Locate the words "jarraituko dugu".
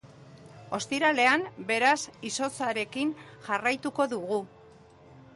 3.49-4.41